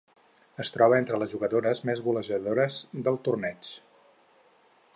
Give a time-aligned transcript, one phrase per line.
[0.61, 3.71] Es troba entre les jugadores més golejadores del torneig.